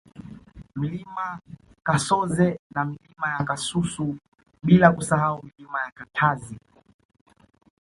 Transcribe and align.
Mlima 0.75 1.27
Kasoze 1.85 2.47
na 2.75 2.85
Milima 2.85 3.29
ya 3.39 3.43
Kasusu 3.45 4.17
bila 4.63 4.91
kusahau 4.91 5.43
Milima 5.43 5.81
ya 5.81 5.91
Katazi 5.91 6.59